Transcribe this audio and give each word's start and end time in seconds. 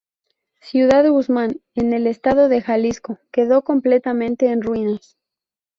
Ciudad 0.61 1.07
Guzmán, 1.07 1.61
en 1.75 1.93
el 1.93 2.07
estado 2.07 2.49
de 2.49 2.59
Jalisco, 2.63 3.19
quedó 3.31 3.63
completamente 3.63 4.47
en 4.49 4.63
ruinas. 4.63 5.15